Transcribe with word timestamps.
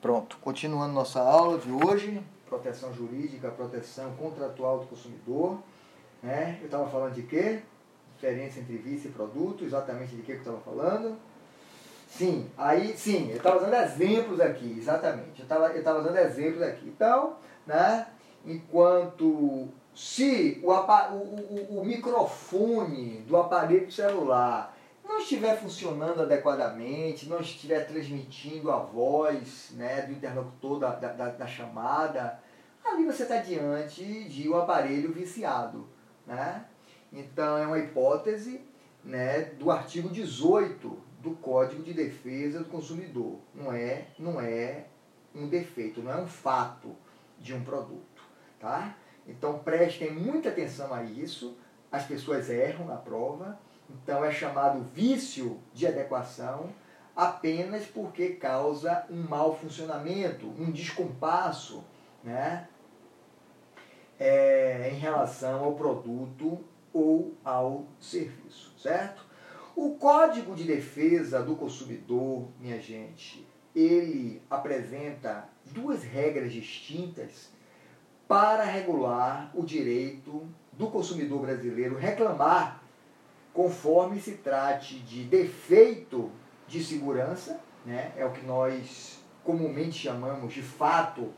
Pronto, 0.00 0.38
continuando 0.40 0.94
nossa 0.94 1.20
aula 1.20 1.58
de 1.58 1.72
hoje, 1.72 2.22
proteção 2.48 2.94
jurídica, 2.94 3.50
proteção 3.50 4.12
contratual 4.14 4.78
do 4.78 4.86
consumidor. 4.86 5.58
Né? 6.22 6.58
Eu 6.60 6.66
estava 6.66 6.88
falando 6.88 7.14
de 7.14 7.22
quê? 7.22 7.62
Diferença 8.14 8.60
entre 8.60 8.76
vício 8.76 9.10
e 9.10 9.12
produto, 9.12 9.64
exatamente 9.64 10.14
de 10.14 10.22
que 10.22 10.32
eu 10.32 10.38
estava 10.38 10.58
falando? 10.58 11.16
Sim, 12.08 12.48
aí 12.56 12.96
sim, 12.96 13.30
eu 13.30 13.38
estava 13.38 13.58
usando 13.58 13.74
exemplos 13.74 14.40
aqui, 14.40 14.76
exatamente. 14.78 15.40
Eu 15.40 15.42
estava 15.42 15.68
eu 15.68 15.82
tava 15.82 15.98
usando 15.98 16.16
exemplos 16.16 16.62
aqui. 16.62 16.86
Então, 16.86 17.36
né, 17.66 18.06
enquanto 18.46 19.66
se 19.94 20.60
o, 20.62 20.70
o, 20.70 21.80
o, 21.80 21.84
microfone 21.84 23.24
do 23.26 23.36
aparelho 23.36 23.90
celular 23.90 24.77
não 25.08 25.18
estiver 25.18 25.58
funcionando 25.58 26.22
adequadamente, 26.22 27.28
não 27.28 27.40
estiver 27.40 27.86
transmitindo 27.86 28.70
a 28.70 28.76
voz 28.78 29.70
né, 29.74 30.02
do 30.02 30.12
interlocutor 30.12 30.78
da, 30.78 30.94
da, 30.94 31.30
da 31.30 31.46
chamada, 31.46 32.38
ali 32.84 33.06
você 33.06 33.22
está 33.22 33.38
diante 33.38 34.24
de 34.24 34.48
um 34.48 34.56
aparelho 34.56 35.10
viciado. 35.10 35.88
Né? 36.26 36.62
Então 37.10 37.56
é 37.56 37.66
uma 37.66 37.78
hipótese 37.78 38.60
né, 39.02 39.40
do 39.58 39.70
artigo 39.70 40.10
18 40.10 41.08
do 41.20 41.30
Código 41.36 41.82
de 41.82 41.94
Defesa 41.94 42.58
do 42.58 42.66
Consumidor. 42.66 43.38
Não 43.54 43.72
é, 43.72 44.08
não 44.18 44.38
é 44.38 44.84
um 45.34 45.48
defeito, 45.48 46.02
não 46.02 46.12
é 46.12 46.16
um 46.16 46.26
fato 46.26 46.94
de 47.38 47.54
um 47.54 47.64
produto. 47.64 48.22
Tá? 48.60 48.94
Então 49.26 49.58
prestem 49.60 50.12
muita 50.12 50.50
atenção 50.50 50.92
a 50.92 51.02
isso. 51.02 51.56
As 51.90 52.04
pessoas 52.04 52.50
erram 52.50 52.84
na 52.84 52.96
prova 52.96 53.58
então 53.90 54.24
é 54.24 54.30
chamado 54.30 54.82
vício 54.82 55.58
de 55.72 55.86
adequação 55.86 56.70
apenas 57.14 57.84
porque 57.84 58.30
causa 58.30 59.04
um 59.10 59.22
mau 59.22 59.56
funcionamento, 59.56 60.46
um 60.58 60.70
descompasso 60.70 61.82
né, 62.22 62.68
é, 64.18 64.90
em 64.92 64.98
relação 64.98 65.64
ao 65.64 65.74
produto 65.74 66.64
ou 66.92 67.34
ao 67.44 67.86
serviço, 67.98 68.72
certo? 68.78 69.26
O 69.74 69.96
Código 69.96 70.54
de 70.54 70.64
Defesa 70.64 71.42
do 71.42 71.56
Consumidor, 71.56 72.48
minha 72.60 72.80
gente, 72.80 73.46
ele 73.74 74.42
apresenta 74.50 75.48
duas 75.66 76.02
regras 76.02 76.52
distintas 76.52 77.50
para 78.26 78.64
regular 78.64 79.50
o 79.54 79.64
direito 79.64 80.48
do 80.72 80.88
consumidor 80.88 81.40
brasileiro 81.40 81.96
reclamar 81.96 82.77
conforme 83.58 84.20
se 84.20 84.34
trate 84.34 85.00
de 85.00 85.24
defeito 85.24 86.30
de 86.68 86.80
segurança, 86.80 87.60
né, 87.84 88.12
é 88.16 88.24
o 88.24 88.30
que 88.30 88.46
nós 88.46 89.18
comumente 89.42 89.98
chamamos 89.98 90.54
de 90.54 90.62
fato 90.62 91.34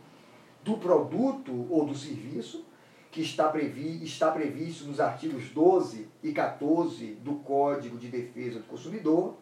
do 0.62 0.76
produto 0.76 1.66
ou 1.70 1.86
do 1.86 1.94
serviço, 1.94 2.66
que 3.10 3.22
está, 3.22 3.48
previ, 3.48 4.04
está 4.04 4.30
previsto 4.30 4.84
nos 4.84 5.00
artigos 5.00 5.48
12 5.48 6.08
e 6.22 6.30
14 6.30 7.14
do 7.22 7.36
Código 7.36 7.96
de 7.96 8.08
Defesa 8.08 8.58
do 8.58 8.66
Consumidor, 8.66 9.38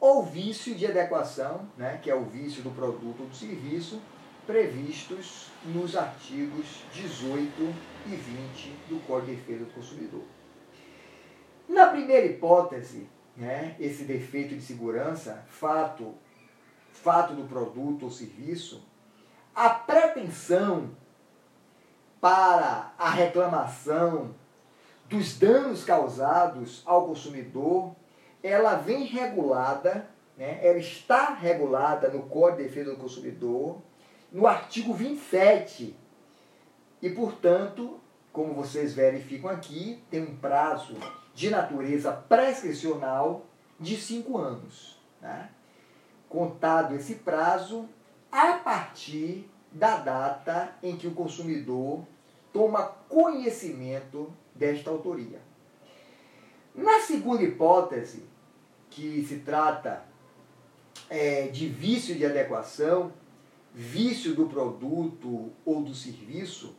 ou 0.00 0.24
vício 0.24 0.74
de 0.74 0.88
adequação, 0.88 1.68
né, 1.78 2.00
que 2.02 2.10
é 2.10 2.14
o 2.16 2.24
vício 2.24 2.60
do 2.60 2.70
produto 2.70 3.20
ou 3.20 3.28
do 3.28 3.36
serviço, 3.36 4.02
previstos 4.48 5.46
nos 5.66 5.94
artigos 5.94 6.82
18 6.92 7.72
e 8.06 8.16
20 8.16 8.72
do 8.88 9.06
Código 9.06 9.30
de 9.30 9.36
Defesa 9.36 9.64
do 9.64 9.72
Consumidor. 9.72 10.24
Na 11.68 11.86
primeira 11.86 12.26
hipótese, 12.26 13.08
né, 13.36 13.74
esse 13.80 14.04
defeito 14.04 14.54
de 14.54 14.62
segurança, 14.62 15.44
fato, 15.48 16.14
fato 16.92 17.34
do 17.34 17.48
produto 17.48 18.04
ou 18.04 18.10
serviço, 18.10 18.84
a 19.54 19.70
pretensão 19.70 20.90
para 22.20 22.92
a 22.98 23.10
reclamação 23.10 24.34
dos 25.08 25.38
danos 25.38 25.84
causados 25.84 26.82
ao 26.86 27.06
consumidor, 27.06 27.94
ela 28.42 28.76
vem 28.76 29.04
regulada, 29.04 30.08
né, 30.36 30.58
ela 30.62 30.78
está 30.78 31.34
regulada 31.34 32.08
no 32.08 32.24
Código 32.24 32.62
de 32.62 32.68
Defesa 32.68 32.90
do 32.90 32.96
Consumidor, 32.96 33.78
no 34.32 34.46
artigo 34.46 34.92
27. 34.92 35.96
E, 37.00 37.10
portanto, 37.10 38.00
como 38.32 38.54
vocês 38.54 38.94
verificam 38.94 39.50
aqui, 39.50 40.02
tem 40.10 40.22
um 40.22 40.36
prazo 40.36 40.96
de 41.34 41.50
natureza 41.50 42.12
prescricional 42.12 43.46
de 43.78 43.96
cinco 43.96 44.38
anos. 44.38 44.98
Né? 45.20 45.50
Contado 46.28 46.94
esse 46.94 47.16
prazo, 47.16 47.88
a 48.30 48.54
partir 48.54 49.50
da 49.70 49.96
data 49.96 50.76
em 50.82 50.96
que 50.96 51.06
o 51.06 51.14
consumidor 51.14 52.04
toma 52.52 52.82
conhecimento 53.08 54.32
desta 54.54 54.90
autoria. 54.90 55.40
Na 56.74 57.00
segunda 57.00 57.42
hipótese, 57.42 58.24
que 58.90 59.24
se 59.26 59.38
trata 59.38 60.04
é, 61.10 61.48
de 61.48 61.68
vício 61.68 62.14
de 62.14 62.24
adequação, 62.24 63.12
vício 63.72 64.34
do 64.34 64.46
produto 64.46 65.52
ou 65.64 65.82
do 65.82 65.94
serviço, 65.94 66.76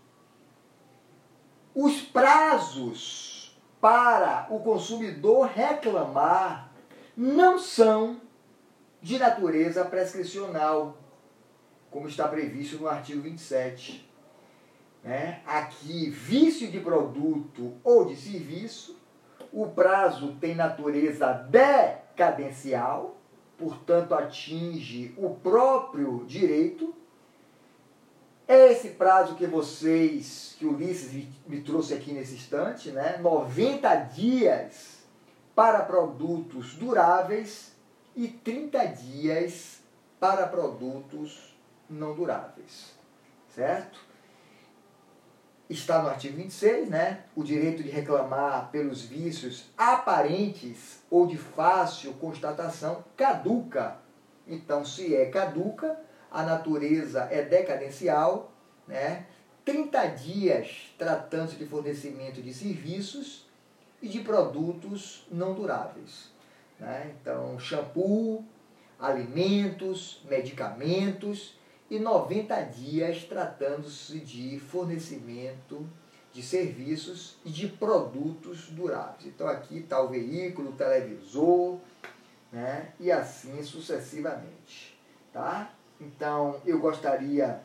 os 1.73 2.01
prazos 2.01 3.34
para 3.85 4.47
o 4.49 4.61
consumidor 4.61 5.45
reclamar 5.45 6.71
não 7.15 7.59
são 7.59 8.19
de 8.99 9.19
natureza 9.19 9.85
prescricional, 9.85 10.97
como 11.91 12.07
está 12.07 12.27
previsto 12.27 12.79
no 12.79 12.87
artigo 12.87 13.21
27. 13.21 14.09
Né? 15.03 15.39
Aqui, 15.45 16.09
vício 16.09 16.71
de 16.71 16.79
produto 16.79 17.73
ou 17.83 18.05
de 18.05 18.15
serviço, 18.15 18.97
o 19.53 19.67
prazo 19.67 20.35
tem 20.41 20.55
natureza 20.55 21.31
decadencial, 21.33 23.15
portanto, 23.55 24.15
atinge 24.15 25.13
o 25.15 25.29
próprio 25.35 26.25
direito 26.25 26.91
é 28.47 28.71
esse 28.71 28.89
prazo 28.89 29.35
que 29.35 29.47
vocês, 29.47 30.55
que 30.57 30.65
Ulisses 30.65 31.27
me 31.47 31.61
trouxe 31.61 31.93
aqui 31.93 32.11
nesse 32.11 32.35
instante, 32.35 32.91
né? 32.91 33.17
90 33.17 33.95
dias 33.95 34.99
para 35.55 35.83
produtos 35.83 36.75
duráveis 36.75 37.71
e 38.15 38.27
30 38.27 38.85
dias 38.85 39.79
para 40.19 40.47
produtos 40.47 41.55
não 41.89 42.13
duráveis. 42.13 42.93
Certo? 43.53 43.99
Está 45.67 46.01
no 46.03 46.09
artigo 46.09 46.37
26, 46.37 46.89
né? 46.89 47.23
O 47.35 47.43
direito 47.43 47.81
de 47.81 47.89
reclamar 47.89 48.69
pelos 48.69 49.01
vícios 49.01 49.65
aparentes 49.75 50.99
ou 51.09 51.25
de 51.25 51.37
fácil 51.37 52.13
constatação 52.13 53.03
caduca. 53.17 53.97
Então, 54.47 54.85
se 54.85 55.15
é 55.15 55.25
caduca, 55.25 55.99
a 56.35 56.43
natureza 56.43 57.29
é 57.31 57.43
decadencial, 57.43 58.51
né? 58.85 59.25
30 59.63 60.05
dias 60.07 60.93
tratando-se 60.97 61.55
de 61.55 61.65
fornecimento 61.65 62.41
de 62.41 62.53
serviços 62.53 63.45
e 64.01 64.09
de 64.09 64.19
produtos 64.19 65.25
não 65.31 65.53
duráveis. 65.53 66.29
Né? 66.77 67.15
Então, 67.21 67.57
shampoo, 67.57 68.43
alimentos, 68.99 70.21
medicamentos 70.29 71.57
e 71.89 71.99
90 71.99 72.61
dias 72.63 73.23
tratando-se 73.23 74.19
de 74.19 74.59
fornecimento 74.59 75.87
de 76.33 76.43
serviços 76.43 77.37
e 77.45 77.49
de 77.49 77.69
produtos 77.69 78.67
duráveis. 78.71 79.25
Então, 79.25 79.47
aqui 79.47 79.77
está 79.77 80.01
o 80.01 80.09
veículo, 80.09 80.71
o 80.71 80.75
televisor, 80.75 81.79
né? 82.51 82.91
e 82.99 83.09
assim 83.09 83.63
sucessivamente. 83.63 84.99
Tá? 85.31 85.73
Então, 85.99 86.61
eu 86.65 86.79
gostaria 86.79 87.61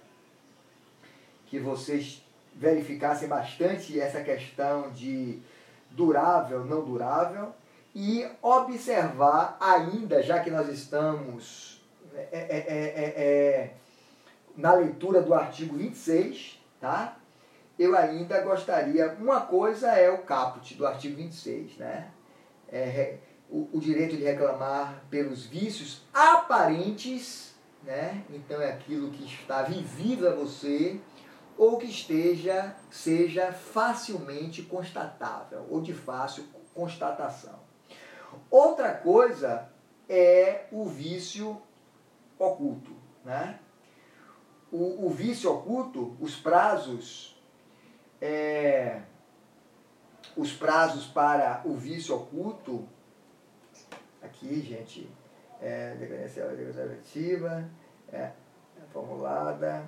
que 1.46 1.58
vocês 1.58 2.22
verificassem 2.54 3.28
bastante 3.28 3.98
essa 3.98 4.22
questão 4.22 4.90
de 4.90 5.40
durável, 5.90 6.64
não 6.64 6.84
durável, 6.84 7.52
e 7.94 8.26
observar 8.40 9.56
ainda, 9.60 10.22
já 10.22 10.40
que 10.40 10.50
nós 10.50 10.68
estamos 10.68 11.82
é, 12.14 12.28
é, 12.32 12.56
é, 12.68 13.22
é 13.24 13.74
na 14.56 14.74
leitura 14.74 15.22
do 15.22 15.34
artigo 15.34 15.76
26, 15.76 16.60
tá? 16.80 17.16
eu 17.80 17.96
ainda 17.96 18.38
gostaria. 18.42 19.16
Uma 19.18 19.40
coisa 19.40 19.92
é 19.92 20.10
o 20.10 20.18
caput 20.18 20.74
do 20.74 20.86
artigo 20.86 21.16
26, 21.16 21.78
né? 21.78 22.10
É, 22.70 23.16
o, 23.48 23.70
o 23.72 23.80
direito 23.80 24.18
de 24.18 24.22
reclamar 24.22 25.02
pelos 25.08 25.46
vícios 25.46 26.02
aparentes 26.12 27.49
né? 27.82 28.24
Então 28.30 28.60
é 28.60 28.72
aquilo 28.72 29.10
que 29.10 29.24
está 29.24 29.62
visível 29.62 30.32
a 30.32 30.34
você 30.34 31.00
ou 31.56 31.76
que 31.78 31.86
esteja 31.86 32.74
seja 32.90 33.52
facilmente 33.52 34.62
constatável 34.62 35.66
ou 35.70 35.80
de 35.80 35.92
fácil 35.92 36.44
constatação. 36.74 37.58
Outra 38.50 38.94
coisa 38.94 39.68
é 40.08 40.66
o 40.70 40.84
vício 40.84 41.60
oculto, 42.38 42.94
né? 43.24 43.58
o, 44.70 45.06
o 45.06 45.10
vício 45.10 45.50
oculto, 45.52 46.16
os 46.20 46.36
prazos, 46.36 47.36
é, 48.20 49.02
os 50.36 50.52
prazos 50.52 51.06
para 51.06 51.62
o 51.64 51.74
vício 51.74 52.14
oculto, 52.14 52.88
aqui, 54.22 54.60
gente, 54.62 55.10
é, 55.60 55.94
decadência 55.98 56.44
objetiva, 56.46 57.64
é, 58.12 58.30
formulada, 58.92 59.84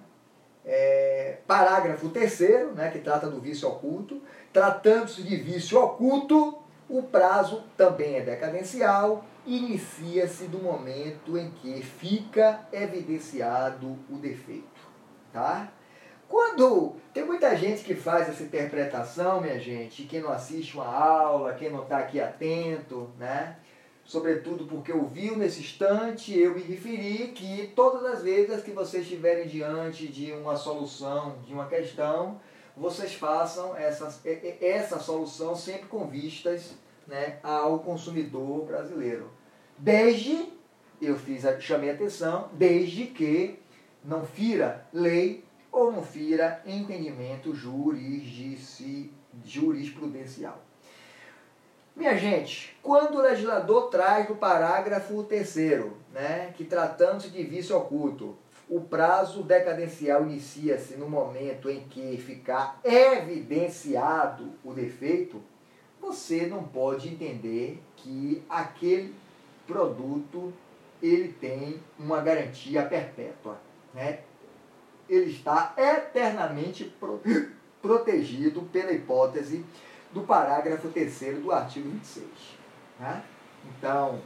é, 0.65 1.39
parágrafo 1.47 2.09
terceiro, 2.11 2.73
né, 2.73 2.91
que 2.91 3.01
trata 3.01 3.29
do 3.29 3.41
vício 3.41 3.69
oculto, 3.69 4.23
tratando-se 4.53 5.23
de 5.23 5.37
vício 5.37 5.81
oculto, 5.83 6.59
o 6.89 7.03
prazo 7.03 7.65
também 7.77 8.17
é 8.17 8.21
decadencial, 8.21 9.25
inicia-se 9.47 10.45
do 10.45 10.59
momento 10.59 11.37
em 11.37 11.51
que 11.51 11.83
fica 11.83 12.61
evidenciado 12.73 13.99
o 14.11 14.17
defeito. 14.17 14.83
Tá? 15.33 15.73
Quando 16.29 16.97
tem 17.13 17.25
muita 17.25 17.57
gente 17.57 17.83
que 17.83 17.95
faz 17.95 18.29
essa 18.29 18.43
interpretação, 18.43 19.41
minha 19.41 19.59
gente, 19.59 20.05
quem 20.05 20.21
não 20.21 20.31
assiste 20.31 20.75
uma 20.75 20.87
aula, 20.87 21.55
quem 21.55 21.71
não 21.71 21.83
está 21.83 21.99
aqui 21.99 22.21
atento, 22.21 23.11
né? 23.19 23.57
Sobretudo 24.05 24.67
porque 24.67 24.93
ouviu 24.93 25.37
nesse 25.37 25.61
instante, 25.61 26.37
eu 26.37 26.55
me 26.55 26.61
referi 26.61 27.29
que 27.29 27.73
todas 27.75 28.05
as 28.05 28.23
vezes 28.23 28.63
que 28.63 28.73
vocês 28.73 29.05
estiverem 29.05 29.47
diante 29.47 30.09
de 30.09 30.33
uma 30.33 30.57
solução, 30.57 31.37
de 31.47 31.55
uma 31.55 31.67
questão, 31.67 32.41
vocês 32.77 33.15
façam 33.15 33.77
essa, 33.77 34.21
essa 34.61 34.99
solução 34.99 35.55
sempre 35.55 35.87
com 35.87 36.07
vistas 36.07 36.75
né, 37.07 37.39
ao 37.43 37.79
consumidor 37.81 38.67
brasileiro. 38.67 39.31
Desde, 39.79 40.49
eu 41.01 41.17
fiz, 41.17 41.45
chamei 41.61 41.91
atenção, 41.91 42.49
desde 42.53 43.07
que 43.07 43.59
não 44.05 44.27
fira 44.27 44.87
lei 44.93 45.45
ou 45.71 45.93
não 45.93 46.03
fira 46.03 46.61
entendimento 46.67 47.55
jurisprudencial. 49.45 50.61
Minha 51.95 52.17
gente, 52.17 52.75
quando 52.83 53.17
o 53.17 53.23
legislador 53.23 53.91
traz 53.91 54.29
no 54.29 54.37
parágrafo 54.37 55.23
terceiro, 55.25 55.97
né, 56.13 56.53
que 56.57 56.65
tratando-se 56.65 57.29
de 57.29 57.43
vício 57.43 57.77
oculto, 57.77 58.37
o 58.69 58.81
prazo 58.81 59.43
decadencial 59.43 60.23
inicia-se 60.23 60.95
no 60.97 61.09
momento 61.09 61.69
em 61.69 61.81
que 61.81 62.17
ficar 62.17 62.81
evidenciado 62.83 64.53
o 64.65 64.73
defeito, 64.73 65.43
você 66.01 66.47
não 66.47 66.65
pode 66.65 67.09
entender 67.09 67.81
que 67.97 68.43
aquele 68.49 69.15
produto 69.67 70.53
ele 71.03 71.29
tem 71.29 71.79
uma 71.99 72.21
garantia 72.23 72.83
perpétua. 72.83 73.59
Né? 73.93 74.21
Ele 75.09 75.31
está 75.31 75.75
eternamente 75.77 76.85
pro, 76.85 77.21
protegido 77.83 78.63
pela 78.63 78.93
hipótese 78.93 79.65
do 80.13 80.23
parágrafo 80.23 80.89
3 80.89 81.43
do 81.43 81.53
artigo 81.53 81.89
26. 81.91 82.27
Né? 83.01 83.23
Então, 83.67 84.21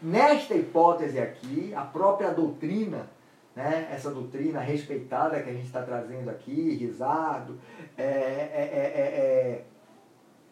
nesta 0.00 0.54
hipótese 0.54 1.18
aqui, 1.18 1.72
a 1.74 1.82
própria 1.82 2.32
doutrina, 2.32 3.08
né, 3.54 3.88
essa 3.92 4.10
doutrina 4.10 4.60
respeitada 4.60 5.40
que 5.42 5.50
a 5.50 5.52
gente 5.52 5.66
está 5.66 5.82
trazendo 5.82 6.30
aqui, 6.30 6.74
Risado, 6.74 7.58
é, 7.96 8.04
é, 8.04 8.70
é, 8.72 8.98
é 8.98 9.64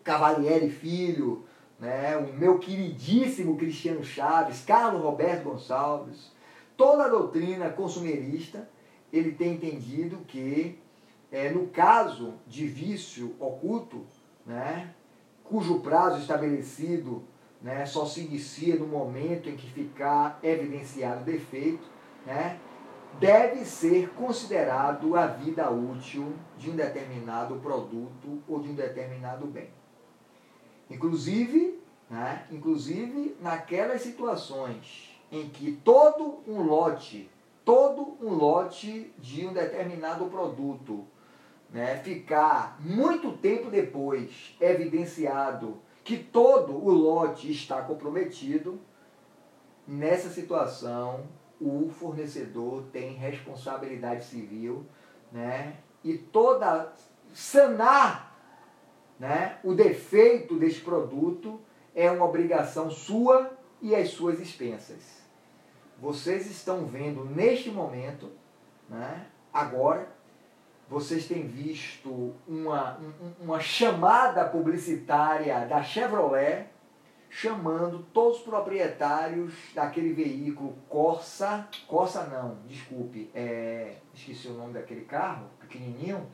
Cavalieri 0.03 0.71
Filho, 0.71 1.45
né, 1.79 2.17
o 2.17 2.33
meu 2.33 2.59
queridíssimo 2.59 3.57
Cristiano 3.57 4.03
Chaves, 4.03 4.65
Carlos 4.65 5.03
Roberto 5.03 5.45
Gonçalves, 5.45 6.33
toda 6.77 7.05
a 7.05 7.09
doutrina 7.09 7.71
consumerista, 7.71 8.69
ele 9.13 9.33
tem 9.33 9.55
entendido 9.55 10.19
que 10.27 10.79
é, 11.31 11.51
no 11.51 11.69
caso 11.69 12.35
de 12.47 12.67
vício 12.67 13.35
oculto, 13.39 14.07
né, 14.47 14.95
cujo 15.45 15.81
prazo 15.81 16.21
estabelecido 16.21 17.23
né, 17.61 17.85
só 17.87 18.07
se 18.07 18.21
inicia 18.21 18.77
no 18.77 18.87
momento 18.87 19.49
em 19.49 19.57
que 19.57 19.69
ficar 19.71 20.39
evidenciado 20.43 21.23
o 21.23 21.25
defeito, 21.25 21.87
né, 22.25 22.59
deve 23.19 23.65
ser 23.65 24.11
considerado 24.11 25.17
a 25.17 25.27
vida 25.27 25.71
útil 25.71 26.35
de 26.57 26.71
um 26.71 26.77
determinado 26.77 27.57
produto 27.57 28.43
ou 28.47 28.61
de 28.61 28.71
um 28.71 28.75
determinado 28.75 29.47
bem. 29.47 29.71
Inclusive, 30.91 31.79
né, 32.09 32.47
inclusive 32.51 33.37
naquelas 33.41 34.03
situações 34.03 35.15
em 35.31 35.49
que 35.49 35.73
todo 35.85 36.41
um 36.47 36.63
lote, 36.63 37.29
todo 37.65 38.17
um 38.21 38.33
lote 38.33 39.13
de 39.19 39.47
um 39.47 39.53
determinado 39.53 40.25
produto 40.27 41.05
né, 41.71 41.97
ficar 41.97 42.79
muito 42.81 43.33
tempo 43.33 43.71
depois 43.71 44.57
evidenciado 44.61 45.79
que 46.03 46.17
todo 46.17 46.73
o 46.73 46.91
lote 46.91 47.51
está 47.51 47.83
comprometido, 47.83 48.81
nessa 49.87 50.31
situação 50.31 51.27
o 51.61 51.91
fornecedor 51.91 52.85
tem 52.93 53.15
responsabilidade 53.15 54.25
civil 54.25 54.87
né, 55.31 55.77
e 56.03 56.17
toda 56.17 56.93
sanar 57.35 58.35
né, 59.19 59.59
o 59.65 59.75
defeito 59.75 60.57
desse 60.57 60.81
produto 60.81 61.61
é 61.95 62.11
uma 62.11 62.25
obrigação 62.25 62.91
sua 62.91 63.51
e 63.83 63.95
as 63.95 64.11
suas 64.11 64.41
expensas. 64.41 65.19
Vocês 66.01 66.49
estão 66.49 66.87
vendo 66.87 67.25
neste 67.25 67.71
momento, 67.71 68.31
né, 68.89 69.27
agora, 69.53 70.09
vocês 70.89 71.27
têm 71.27 71.47
visto 71.47 72.35
uma, 72.47 72.99
uma 73.41 73.61
chamada 73.61 74.45
publicitária 74.45 75.67
da 75.67 75.83
Chevrolet 75.83 76.67
chamando 77.31 78.07
todos 78.13 78.39
os 78.39 78.43
proprietários 78.43 79.53
daquele 79.75 80.15
veículo 80.15 80.77
Corsa, 80.89 81.69
Corsa 81.87 82.25
não, 82.25 82.57
desculpe, 82.67 83.31
é, 83.35 83.97
esqueci 84.15 84.49
o 84.49 84.55
nome 84.55 84.73
daquele 84.73 85.03
carro, 85.03 85.47
pequenininho, 85.61 86.27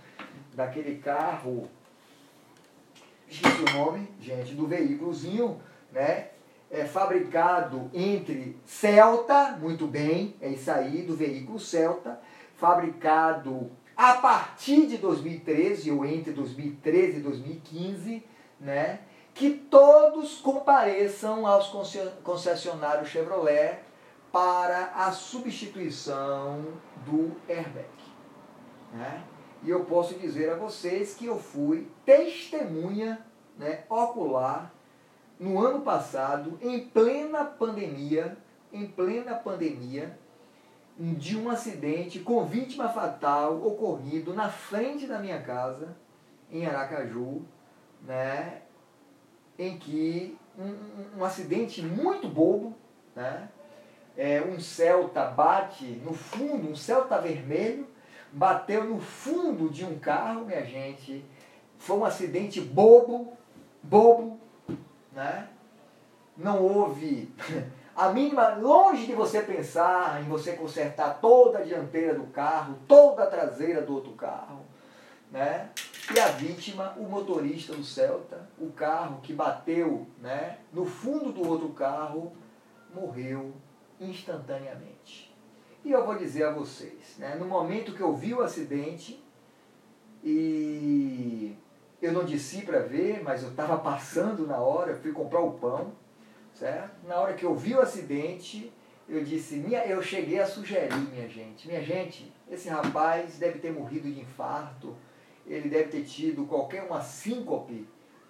daquele 0.55 0.99
carro 0.99 1.69
esqueci 3.29 3.62
o 3.62 3.79
nome, 3.79 4.09
gente, 4.21 4.55
do 4.55 4.67
veículozinho, 4.67 5.61
né? 5.91 6.29
É 6.71 6.85
fabricado 6.85 7.91
entre 7.93 8.57
Celta, 8.65 9.57
muito 9.61 9.87
bem, 9.87 10.35
é 10.41 10.49
isso 10.49 10.71
aí, 10.71 11.03
do 11.03 11.15
veículo 11.15 11.59
Celta, 11.59 12.21
fabricado 12.57 13.71
a 13.97 14.15
partir 14.15 14.87
de 14.87 14.99
2013 14.99 15.91
ou 15.91 16.05
entre 16.05 16.33
2013 16.33 17.19
e 17.19 17.21
2015, 17.21 18.25
né? 18.61 19.01
Que 19.33 19.51
todos 19.51 20.39
compareçam 20.39 21.47
aos 21.47 21.69
concessionários 22.23 23.09
Chevrolet 23.09 23.81
para 24.33 24.87
a 24.95 25.13
substituição 25.13 26.65
do 27.05 27.33
airbag. 27.49 27.89
Né? 28.93 29.25
E 29.63 29.71
eu 29.71 29.85
posso 29.85 30.15
dizer 30.15 30.51
a 30.51 30.57
vocês 30.57 31.15
que 31.15 31.27
eu 31.27 31.39
fui 31.39 31.89
testemunha 32.05 33.25
né, 33.57 33.85
ocular 33.89 34.73
no 35.39 35.59
ano 35.59 35.81
passado, 35.81 36.59
em 36.61 36.81
plena 36.81 37.45
pandemia, 37.45 38.37
em 38.73 38.87
plena 38.87 39.35
pandemia, 39.35 40.19
de 40.99 41.37
um 41.37 41.51
acidente 41.51 42.21
com 42.21 42.45
vítima 42.45 42.89
fatal 42.89 43.67
ocorrido 43.67 44.33
na 44.33 44.49
frente 44.49 45.07
da 45.07 45.19
minha 45.19 45.43
casa, 45.43 45.97
em 46.51 46.67
Aracaju, 46.67 47.43
né, 48.03 48.63
em 49.59 49.77
que 49.77 50.39
um, 50.57 51.21
um 51.21 51.25
acidente 51.25 51.83
muito 51.83 52.29
bobo, 52.29 52.75
né, 53.15 53.49
é, 54.17 54.41
um 54.41 54.61
Celta 54.61 55.25
bate 55.25 55.85
no 56.05 56.15
fundo, 56.15 56.71
um 56.71 56.77
Celta 56.77 57.21
vermelho, 57.21 57.89
bateu 58.33 58.85
no 58.85 59.01
fundo 59.01 59.69
de 59.69 59.85
um 59.85 59.99
carro, 59.99 60.45
minha 60.45 60.65
gente. 60.65 61.25
Foi 61.79 61.97
um 61.97 62.05
acidente 62.05 62.61
bobo, 62.61 63.33
bobo, 63.83 64.39
né? 65.13 65.49
Não 66.37 66.63
houve 66.63 67.33
a 67.97 68.09
mínima, 68.09 68.57
longe 68.57 69.07
de 69.07 69.13
você 69.13 69.41
pensar 69.41 70.21
em 70.21 70.25
você 70.25 70.53
consertar 70.55 71.21
toda 71.21 71.59
a 71.59 71.63
dianteira 71.63 72.15
do 72.15 72.27
carro, 72.27 72.77
toda 72.89 73.23
a 73.23 73.27
traseira 73.27 73.83
do 73.83 73.95
outro 73.95 74.13
carro, 74.13 74.61
né? 75.31 75.71
E 76.15 76.21
a 76.21 76.29
vítima, 76.29 76.95
o 76.99 77.05
motorista 77.05 77.73
do 77.73 77.83
Celta, 77.83 78.49
o 78.59 78.71
carro 78.73 79.21
que 79.23 79.33
bateu, 79.33 80.07
né, 80.21 80.59
no 80.73 80.85
fundo 80.85 81.33
do 81.33 81.49
outro 81.49 81.71
carro, 81.71 82.33
morreu 82.95 83.55
instantaneamente. 83.99 85.35
E 85.83 85.93
eu 85.93 86.05
vou 86.05 86.17
dizer 86.17 86.45
a 86.45 86.53
vocês, 86.53 87.17
né, 87.17 87.37
no 87.37 87.47
momento 87.47 87.95
que 87.95 88.03
eu 88.03 88.15
vi 88.15 88.35
o 88.35 88.43
acidente, 88.43 89.25
e 90.23 91.57
eu 92.03 92.13
não 92.13 92.25
desci 92.25 92.63
para 92.63 92.81
ver, 92.81 93.23
mas 93.23 93.43
eu 93.43 93.51
estava 93.51 93.79
passando 93.79 94.47
na 94.47 94.59
hora, 94.59 94.97
fui 94.97 95.13
comprar 95.13 95.41
o 95.41 95.53
pão, 95.53 95.93
certo? 96.54 97.06
Na 97.06 97.16
hora 97.16 97.34
que 97.34 97.44
eu 97.44 97.54
vi 97.54 97.75
o 97.75 97.80
acidente, 97.80 98.73
eu 99.08 99.23
disse, 99.23 99.56
minha, 99.56 99.84
eu 99.84 100.02
cheguei 100.02 100.40
a 100.40 100.46
sugerir, 100.46 100.94
minha 101.12 101.28
gente, 101.28 101.68
minha 101.68 101.82
gente, 101.82 102.32
esse 102.50 102.68
rapaz 102.68 103.38
deve 103.38 103.58
ter 103.58 103.73
morrido 103.73 104.11
de 104.11 104.20
infarto, 104.20 104.96
ele 105.46 105.68
deve 105.68 105.90
ter 105.90 106.04
tido 106.04 106.46
qualquer 106.46 106.84
uma 106.84 107.02
síncope, 107.02 107.87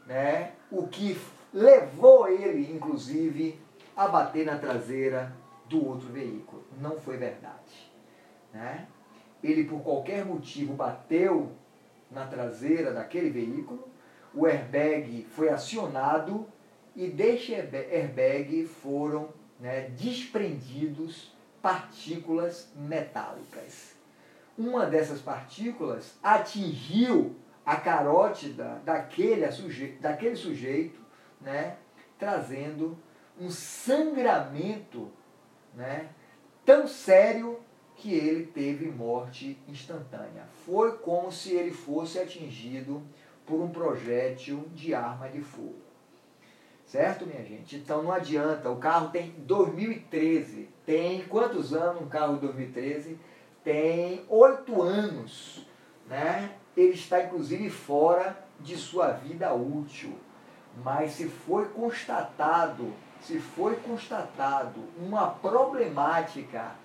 né? 0.06 0.52
O 0.70 0.88
que 0.88 1.16
levou 1.52 2.28
ele, 2.28 2.72
inclusive, 2.72 3.60
a 3.96 4.08
bater 4.08 4.44
na 4.44 4.58
traseira 4.58 5.32
do 5.68 5.86
outro 5.86 6.08
veículo. 6.08 6.64
Não 6.80 6.98
foi 6.98 7.16
verdade, 7.16 7.92
né? 8.52 8.88
Ele 9.42 9.64
por 9.64 9.80
qualquer 9.82 10.24
motivo 10.24 10.74
bateu 10.74 11.52
na 12.10 12.26
traseira 12.26 12.92
daquele 12.92 13.30
veículo, 13.30 13.88
o 14.34 14.46
airbag 14.46 15.24
foi 15.30 15.48
acionado 15.48 16.46
e 16.94 17.08
deste 17.08 17.54
airbag 17.54 18.66
foram 18.66 19.30
né, 19.58 19.88
desprendidos 19.90 21.32
partículas 21.60 22.70
metálicas. 22.76 23.94
Uma 24.56 24.86
dessas 24.86 25.20
partículas 25.20 26.16
atingiu 26.22 27.34
a 27.64 27.76
carótida 27.76 28.80
daquele, 28.84 29.50
suje 29.50 29.96
daquele 30.00 30.36
sujeito, 30.36 31.00
né, 31.40 31.76
trazendo 32.18 32.96
um 33.40 33.50
sangramento 33.50 35.10
né, 35.74 36.10
tão 36.64 36.86
sério 36.86 37.58
que 37.96 38.12
ele 38.12 38.46
teve 38.46 38.86
morte 38.86 39.58
instantânea. 39.66 40.46
Foi 40.66 40.98
como 40.98 41.32
se 41.32 41.52
ele 41.54 41.70
fosse 41.70 42.18
atingido 42.18 43.02
por 43.46 43.60
um 43.60 43.70
projétil 43.70 44.68
de 44.74 44.94
arma 44.94 45.28
de 45.28 45.40
fogo. 45.40 45.83
Certo, 46.94 47.26
minha 47.26 47.42
gente? 47.42 47.74
Então 47.74 48.04
não 48.04 48.12
adianta. 48.12 48.70
O 48.70 48.76
carro 48.76 49.08
tem 49.08 49.34
2013. 49.38 50.68
Tem 50.86 51.24
quantos 51.24 51.74
anos 51.74 52.00
um 52.00 52.06
carro 52.06 52.34
de 52.34 52.42
2013? 52.42 53.18
Tem 53.64 54.24
oito 54.28 54.80
anos. 54.80 55.66
Né? 56.08 56.52
Ele 56.76 56.92
está 56.92 57.20
inclusive 57.24 57.68
fora 57.68 58.38
de 58.60 58.76
sua 58.76 59.10
vida 59.10 59.52
útil. 59.52 60.16
Mas 60.84 61.14
se 61.14 61.26
foi 61.26 61.64
constatado, 61.64 62.92
se 63.20 63.40
foi 63.40 63.74
constatado 63.74 64.80
uma 64.96 65.30
problemática 65.30 66.76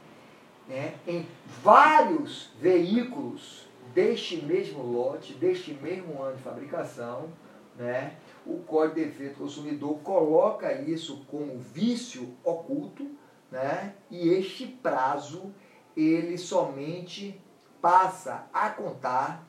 né, 0.67 0.95
em 1.07 1.23
vários 1.61 2.49
veículos 2.59 3.67
deste 3.93 4.37
mesmo 4.37 4.81
lote, 4.81 5.33
deste 5.33 5.71
mesmo 5.71 6.23
ano 6.23 6.35
de 6.35 6.41
fabricação, 6.41 7.29
né, 7.77 8.13
o 8.49 8.63
Código 8.63 8.95
de 8.95 9.05
Defesa 9.05 9.33
do 9.33 9.39
Consumidor 9.39 9.99
coloca 9.99 10.73
isso 10.73 11.25
como 11.29 11.59
vício 11.59 12.35
oculto, 12.43 13.09
né, 13.51 13.95
e 14.09 14.29
este 14.29 14.65
prazo 14.67 15.53
ele 15.95 16.37
somente 16.37 17.39
passa 17.81 18.47
a 18.53 18.69
contar 18.69 19.47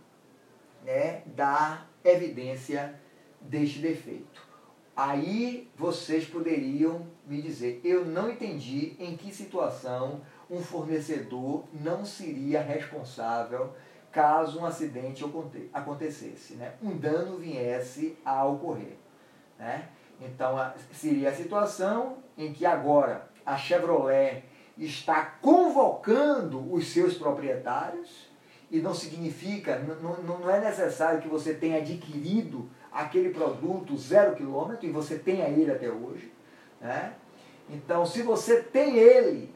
né, 0.85 1.23
da 1.26 1.87
evidência 2.04 2.99
deste 3.40 3.78
defeito. 3.78 4.49
Aí 4.97 5.71
vocês 5.76 6.26
poderiam 6.26 7.07
me 7.26 7.40
dizer, 7.40 7.80
eu 7.85 8.04
não 8.04 8.30
entendi 8.30 8.97
em 8.99 9.16
que 9.16 9.35
situação 9.35 10.21
um 10.50 10.61
fornecedor 10.61 11.64
não 11.73 12.04
seria 12.04 12.61
responsável 12.61 13.73
caso 14.12 14.61
um 14.61 14.67
acidente 14.67 15.25
acontecesse, 15.73 16.55
né? 16.55 16.75
um 16.83 16.97
dano 16.97 17.38
viesse 17.38 18.19
a 18.25 18.45
ocorrer. 18.45 18.97
Né? 19.59 19.88
Então, 20.21 20.57
seria 20.93 21.31
a 21.31 21.35
situação 21.35 22.19
em 22.37 22.52
que 22.52 22.67
agora 22.67 23.29
a 23.45 23.57
Chevrolet 23.57 24.45
está 24.76 25.25
convocando 25.40 26.73
os 26.73 26.88
seus 26.88 27.14
proprietários, 27.14 28.29
e 28.71 28.79
não 28.79 28.95
significa, 28.95 29.79
não, 29.79 30.38
não 30.38 30.49
é 30.49 30.61
necessário 30.61 31.21
que 31.21 31.26
você 31.26 31.52
tenha 31.52 31.79
adquirido 31.79 32.71
aquele 32.93 33.31
produto 33.31 33.97
zero 33.97 34.37
quilômetro, 34.37 34.87
e 34.87 34.90
você 34.90 35.19
tenha 35.19 35.49
ele 35.49 35.73
até 35.73 35.90
hoje. 35.90 36.33
Né? 36.81 37.12
Então, 37.69 38.07
se 38.07 38.23
você 38.23 38.62
tem 38.62 38.97
ele 38.97 39.52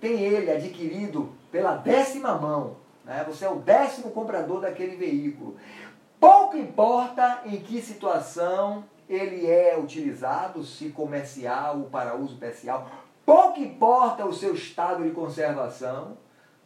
tem 0.00 0.22
ele 0.22 0.50
adquirido 0.50 1.32
pela 1.50 1.76
décima 1.76 2.34
mão, 2.38 2.76
né? 3.08 3.24
você 3.26 3.46
é 3.46 3.50
o 3.50 3.56
décimo 3.56 4.10
comprador 4.10 4.60
daquele 4.60 4.94
veículo. 4.94 5.56
Pouco 6.20 6.56
importa 6.56 7.42
em 7.46 7.56
que 7.56 7.80
situação 7.80 8.84
ele 9.08 9.46
é 9.50 9.78
utilizado, 9.78 10.62
se 10.62 10.90
comercial 10.90 11.78
ou 11.78 11.84
para 11.84 12.14
uso 12.14 12.36
pessoal, 12.36 12.88
pouco 13.24 13.58
importa 13.58 14.26
o 14.26 14.32
seu 14.32 14.54
estado 14.54 15.02
de 15.02 15.10
conservação, 15.10 16.18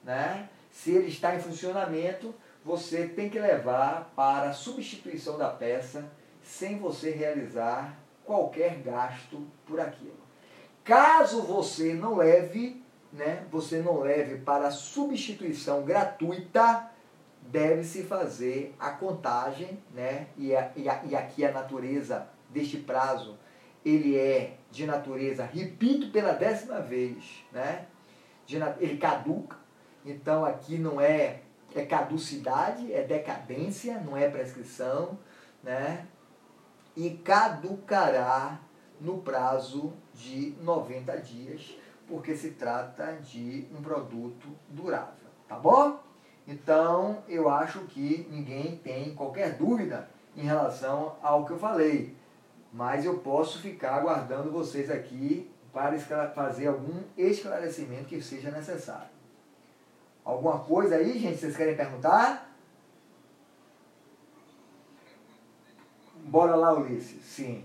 né? 0.02 0.49
se 0.70 0.90
ele 0.90 1.08
está 1.08 1.37
em 1.37 1.40
funcionamento, 1.40 2.34
você 2.64 3.06
tem 3.06 3.30
que 3.30 3.38
levar 3.38 4.12
para 4.16 4.50
a 4.50 4.52
substituição 4.52 5.38
da 5.38 5.49
peça 5.49 6.11
sem 6.42 6.78
você 6.78 7.11
realizar 7.11 7.96
qualquer 8.25 8.76
gasto 8.78 9.46
por 9.66 9.78
aquilo. 9.80 10.20
Caso 10.82 11.42
você 11.42 11.94
não 11.94 12.16
leve 12.16 12.81
né, 13.12 13.45
você 13.50 13.78
não 13.78 14.00
leve 14.00 14.38
para 14.38 14.71
substituição 14.71 15.83
gratuita, 15.83 16.90
deve-se 17.42 18.04
fazer 18.04 18.75
a 18.78 18.90
contagem, 18.90 19.78
né, 19.92 20.28
e, 20.37 20.57
a, 20.57 20.73
e, 20.75 20.88
a, 20.88 21.04
e 21.04 21.14
aqui 21.14 21.45
a 21.45 21.52
natureza 21.52 22.26
deste 22.49 22.78
prazo, 22.78 23.38
ele 23.85 24.16
é 24.16 24.57
de 24.71 24.87
natureza, 24.87 25.45
repito 25.45 26.11
pela 26.11 26.33
décima 26.33 26.81
vez, 26.81 27.45
né, 27.52 27.87
de, 28.47 28.57
ele 28.78 28.97
caduca, 28.97 29.57
então 30.04 30.45
aqui 30.45 30.78
não 30.78 31.00
é, 31.00 31.40
é 31.75 31.85
caducidade, 31.85 32.92
é 32.92 33.02
decadência, 33.02 33.99
não 34.00 34.16
é 34.16 34.28
prescrição, 34.28 35.19
né, 35.62 36.07
e 36.97 37.11
caducará 37.11 38.61
no 39.00 39.19
prazo 39.19 39.92
de 40.14 40.54
90 40.62 41.16
dias 41.19 41.76
porque 42.12 42.37
se 42.37 42.50
trata 42.50 43.14
de 43.23 43.66
um 43.75 43.81
produto 43.81 44.47
durável, 44.69 45.31
tá 45.49 45.57
bom? 45.57 45.99
Então, 46.47 47.25
eu 47.26 47.49
acho 47.49 47.87
que 47.87 48.28
ninguém 48.31 48.76
tem 48.76 49.14
qualquer 49.14 49.57
dúvida 49.57 50.11
em 50.37 50.42
relação 50.42 51.16
ao 51.23 51.47
que 51.47 51.52
eu 51.52 51.59
falei, 51.59 52.14
mas 52.71 53.07
eu 53.07 53.21
posso 53.21 53.61
ficar 53.61 53.95
aguardando 53.95 54.50
vocês 54.50 54.90
aqui 54.90 55.50
para 55.73 55.99
fazer 56.35 56.66
algum 56.66 57.00
esclarecimento 57.16 58.04
que 58.04 58.21
seja 58.21 58.50
necessário. 58.50 59.09
Alguma 60.23 60.59
coisa 60.59 60.97
aí, 60.97 61.19
gente, 61.19 61.38
vocês 61.38 61.57
querem 61.57 61.75
perguntar? 61.75 62.54
Bora 66.16 66.54
lá, 66.57 66.75
Ulisses. 66.75 67.25
Sim. 67.25 67.64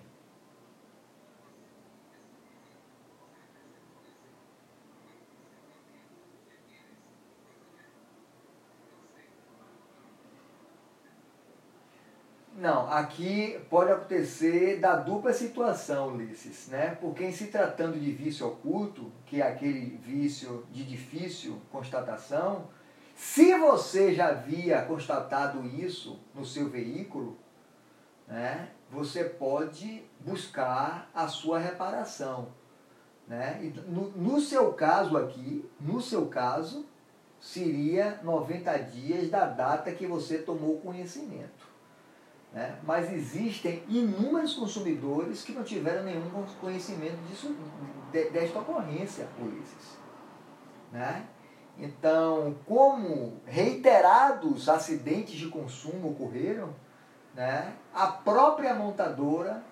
Não, 12.57 12.91
aqui 12.91 13.59
pode 13.69 13.91
acontecer 13.91 14.79
da 14.79 14.95
dupla 14.95 15.31
situação, 15.31 16.15
Ulisses, 16.15 16.67
né? 16.69 16.97
Porque 16.99 17.23
em 17.23 17.31
se 17.31 17.47
tratando 17.47 17.99
de 17.99 18.11
vício 18.11 18.47
oculto, 18.47 19.11
que 19.27 19.43
é 19.43 19.47
aquele 19.47 19.95
vício 19.97 20.65
de 20.71 20.83
difícil 20.83 21.61
constatação, 21.71 22.67
se 23.15 23.55
você 23.59 24.11
já 24.11 24.29
havia 24.29 24.81
constatado 24.81 25.63
isso 25.67 26.19
no 26.33 26.43
seu 26.43 26.67
veículo, 26.67 27.37
né, 28.27 28.69
você 28.89 29.23
pode 29.23 30.03
buscar 30.19 31.11
a 31.13 31.27
sua 31.27 31.59
reparação. 31.59 32.47
Né? 33.27 33.59
E 33.61 33.67
no, 33.87 34.09
no 34.09 34.41
seu 34.41 34.73
caso 34.73 35.15
aqui, 35.15 35.63
no 35.79 36.01
seu 36.01 36.25
caso, 36.25 36.87
seria 37.39 38.19
90 38.23 38.75
dias 38.79 39.29
da 39.29 39.45
data 39.45 39.91
que 39.91 40.07
você 40.07 40.39
tomou 40.39 40.79
conhecimento. 40.79 41.76
Né? 42.53 42.79
Mas 42.83 43.11
existem 43.11 43.83
inúmeros 43.87 44.53
consumidores 44.53 45.43
que 45.43 45.51
não 45.51 45.63
tiveram 45.63 46.03
nenhum 46.03 46.29
conhecimento 46.59 47.17
disso, 47.27 47.55
desta 48.11 48.59
ocorrência, 48.59 49.27
Ulisses. 49.39 49.97
Né? 50.91 51.25
Então, 51.77 52.55
como 52.65 53.39
reiterados 53.45 54.67
acidentes 54.67 55.35
de 55.35 55.47
consumo 55.47 56.11
ocorreram, 56.11 56.73
né, 57.35 57.73
a 57.93 58.07
própria 58.07 58.73
montadora 58.73 59.63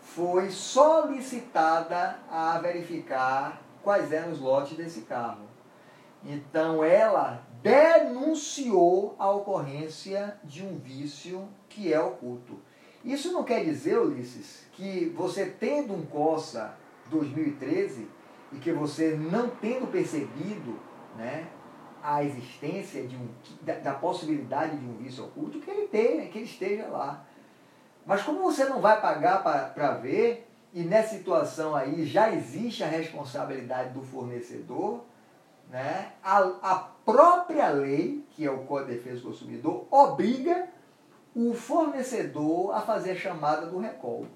foi 0.00 0.50
solicitada 0.50 2.18
a 2.30 2.58
verificar 2.58 3.60
quais 3.82 4.10
eram 4.12 4.32
os 4.32 4.40
lotes 4.40 4.76
desse 4.76 5.02
carro. 5.02 5.44
Então, 6.24 6.82
ela 6.82 7.42
denunciou 7.62 9.14
a 9.18 9.30
ocorrência 9.30 10.38
de 10.42 10.64
um 10.64 10.78
vício 10.78 11.46
que 11.76 11.92
é 11.92 12.00
oculto. 12.00 12.58
Isso 13.04 13.30
não 13.30 13.44
quer 13.44 13.62
dizer, 13.62 13.98
Ulisses, 13.98 14.66
que 14.72 15.12
você 15.14 15.44
tendo 15.44 15.92
um 15.92 16.06
Corsa 16.06 16.74
2013 17.10 18.08
e 18.52 18.56
que 18.56 18.72
você 18.72 19.14
não 19.14 19.50
tendo 19.50 19.86
percebido 19.86 20.80
né, 21.16 21.46
a 22.02 22.24
existência 22.24 23.06
de 23.06 23.14
um, 23.14 23.28
da, 23.60 23.74
da 23.74 23.92
possibilidade 23.92 24.78
de 24.78 24.86
um 24.86 24.96
vício 24.96 25.24
oculto, 25.24 25.60
que 25.60 25.70
ele 25.70 25.86
tenha, 25.88 26.26
que 26.28 26.38
ele 26.38 26.46
esteja 26.46 26.86
lá. 26.86 27.26
Mas 28.06 28.22
como 28.22 28.42
você 28.42 28.64
não 28.64 28.80
vai 28.80 28.98
pagar 28.98 29.42
para 29.42 29.92
ver, 29.92 30.48
e 30.72 30.82
nessa 30.82 31.14
situação 31.14 31.76
aí 31.76 32.06
já 32.06 32.32
existe 32.32 32.82
a 32.82 32.88
responsabilidade 32.88 33.90
do 33.90 34.00
fornecedor, 34.00 35.04
né? 35.68 36.12
a, 36.24 36.38
a 36.62 36.74
própria 37.04 37.68
lei, 37.68 38.24
que 38.30 38.46
é 38.46 38.50
o 38.50 38.64
Código 38.64 38.92
de 38.92 38.96
Defesa 38.96 39.20
do 39.20 39.28
Consumidor, 39.28 39.86
obriga 39.90 40.74
o 41.36 41.52
fornecedor 41.52 42.74
a 42.74 42.80
fazer 42.80 43.10
a 43.10 43.16
chamada 43.16 43.66
do 43.66 43.78
recall, 43.78 44.26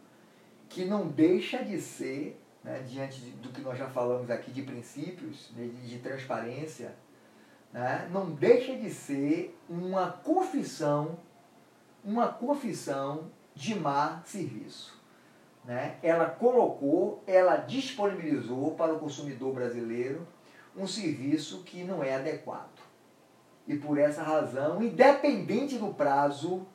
que 0.69 0.85
não 0.85 1.09
deixa 1.09 1.64
de 1.64 1.80
ser, 1.80 2.38
né, 2.62 2.85
diante 2.87 3.23
do 3.23 3.49
que 3.49 3.62
nós 3.62 3.78
já 3.78 3.88
falamos 3.88 4.30
aqui 4.30 4.50
de 4.50 4.61
princípios, 4.61 5.50
de, 5.57 5.71
de 5.71 5.99
transparência, 6.00 6.95
né, 7.73 8.07
não 8.12 8.30
deixa 8.33 8.76
de 8.76 8.90
ser 8.90 9.59
uma 9.66 10.12
confissão, 10.12 11.19
uma 12.04 12.28
confissão 12.28 13.30
de 13.54 13.75
má 13.75 14.21
serviço. 14.26 15.00
Né? 15.64 15.97
Ela 16.02 16.26
colocou, 16.26 17.25
ela 17.26 17.57
disponibilizou 17.57 18.75
para 18.75 18.92
o 18.92 18.99
consumidor 18.99 19.54
brasileiro 19.54 20.28
um 20.76 20.87
serviço 20.87 21.62
que 21.62 21.83
não 21.83 22.04
é 22.04 22.14
adequado. 22.14 22.78
E 23.66 23.75
por 23.78 23.97
essa 23.97 24.23
razão, 24.23 24.83
independente 24.83 25.78
do 25.78 25.95
prazo, 25.95 26.66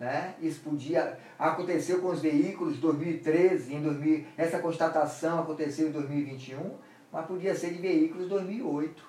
né, 0.00 0.34
isso 0.40 0.60
podia 0.60 1.18
aconteceu 1.38 2.00
com 2.00 2.08
os 2.08 2.22
veículos 2.22 2.76
de 2.76 2.80
2013, 2.80 3.74
em 3.74 3.82
2000, 3.82 4.26
essa 4.34 4.58
constatação 4.58 5.40
aconteceu 5.40 5.88
em 5.88 5.92
2021, 5.92 6.74
mas 7.12 7.26
podia 7.26 7.54
ser 7.54 7.74
de 7.74 7.82
veículos 7.82 8.24
de 8.24 8.30
2008. 8.30 9.04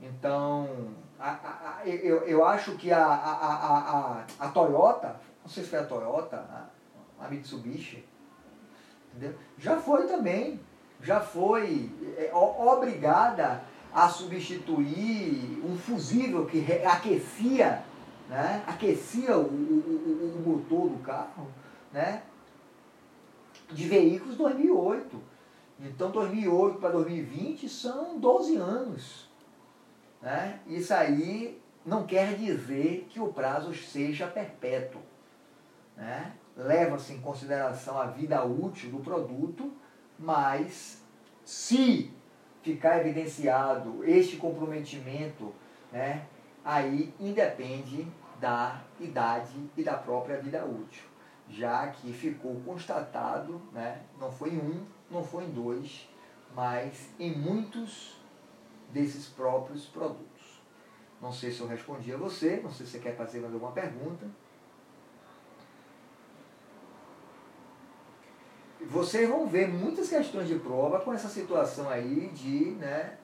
Então, 0.00 0.88
a, 1.16 1.30
a, 1.30 1.78
a, 1.78 1.86
eu, 1.86 2.24
eu 2.24 2.44
acho 2.44 2.76
que 2.76 2.90
a, 2.90 3.04
a, 3.04 4.16
a, 4.16 4.24
a, 4.40 4.48
Toyota, 4.48 5.20
não 5.42 5.48
sei 5.48 5.62
se 5.62 5.70
foi 5.70 5.78
a 5.78 5.84
Toyota, 5.84 6.36
a, 6.38 7.24
a 7.24 7.28
Mitsubishi, 7.28 8.04
entendeu? 9.10 9.38
já 9.58 9.76
foi 9.76 10.08
também, 10.08 10.58
já 11.00 11.20
foi 11.20 11.88
é, 12.18 12.34
obrigada 12.34 13.62
a 13.92 14.08
substituir 14.08 15.62
um 15.64 15.76
fusível 15.76 16.46
que 16.46 16.66
aquecia, 16.84 17.84
né? 18.30 18.62
aquecia 18.64 19.36
o, 19.36 19.42
o, 19.42 20.36
o 20.36 20.42
motor 20.46 20.88
do 20.88 20.98
carro, 21.02 21.48
né? 21.92 22.22
de 23.72 23.88
veículos 23.88 24.36
2008. 24.36 25.20
Então, 25.80 26.10
2008 26.10 26.78
para 26.78 26.90
2020 26.90 27.68
são 27.68 28.20
12 28.20 28.56
anos. 28.56 29.28
Né? 30.22 30.60
Isso 30.68 30.94
aí 30.94 31.60
não 31.84 32.06
quer 32.06 32.36
dizer 32.36 33.08
que 33.10 33.18
o 33.18 33.32
prazo 33.32 33.74
seja 33.74 34.28
perpétuo. 34.28 35.00
Né? 35.96 36.32
Leva-se 36.56 37.12
em 37.12 37.20
consideração 37.20 37.98
a 37.98 38.06
vida 38.06 38.44
útil 38.44 38.90
do 38.90 38.98
produto, 38.98 39.72
mas 40.18 41.02
se 41.44 42.12
ficar 42.62 43.00
evidenciado 43.00 44.04
este 44.04 44.36
comprometimento, 44.36 45.52
né, 45.90 46.26
aí 46.64 47.12
independe 47.18 48.06
da 48.40 48.80
idade 48.98 49.70
e 49.76 49.82
da 49.82 49.94
própria 49.94 50.40
vida 50.40 50.64
útil, 50.64 51.04
já 51.48 51.88
que 51.88 52.12
ficou 52.12 52.60
constatado, 52.62 53.60
né, 53.72 54.00
não 54.18 54.32
foi 54.32 54.50
em 54.50 54.58
um, 54.58 54.86
não 55.10 55.22
foi 55.22 55.44
em 55.44 55.50
dois, 55.50 56.08
mas 56.54 57.10
em 57.18 57.36
muitos 57.36 58.18
desses 58.92 59.26
próprios 59.26 59.86
produtos. 59.86 60.62
Não 61.20 61.32
sei 61.32 61.52
se 61.52 61.60
eu 61.60 61.66
respondi 61.66 62.12
a 62.12 62.16
você, 62.16 62.60
não 62.62 62.70
sei 62.70 62.86
se 62.86 62.92
você 62.92 62.98
quer 62.98 63.14
fazer 63.14 63.40
mais 63.40 63.52
alguma 63.52 63.72
pergunta. 63.72 64.26
Vocês 68.80 69.28
vão 69.28 69.46
ver 69.46 69.68
muitas 69.68 70.08
questões 70.08 70.48
de 70.48 70.58
prova 70.58 71.00
com 71.00 71.12
essa 71.12 71.28
situação 71.28 71.90
aí 71.90 72.28
de 72.28 72.70
né, 72.72 73.18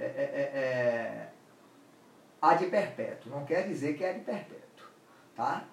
é, 0.00 0.04
é, 0.04 0.50
é, 0.54 1.31
é 2.42 2.46
ad 2.46 2.66
perpétuo. 2.66 3.30
Não 3.30 3.44
quer 3.44 3.66
dizer 3.66 3.96
que 3.96 4.04
é 4.04 4.10
ad 4.10 4.20
perpétuo. 4.20 4.88
Tá? 5.36 5.64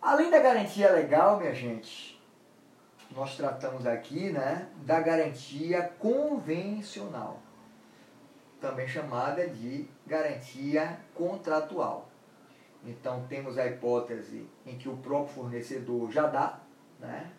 Além 0.00 0.30
da 0.30 0.38
garantia 0.38 0.90
legal, 0.92 1.38
minha 1.38 1.54
gente, 1.54 2.18
nós 3.10 3.36
tratamos 3.36 3.86
aqui 3.86 4.30
né, 4.30 4.68
da 4.84 5.00
garantia 5.00 5.92
convencional, 5.98 7.42
também 8.60 8.88
chamada 8.88 9.46
de 9.46 9.88
garantia 10.06 10.98
contratual. 11.14 12.08
Então 12.84 13.26
temos 13.28 13.58
a 13.58 13.66
hipótese 13.66 14.48
em 14.64 14.78
que 14.78 14.88
o 14.88 14.96
próprio 14.96 15.34
fornecedor 15.34 16.10
já 16.10 16.26
dá, 16.26 16.60
né? 17.00 17.30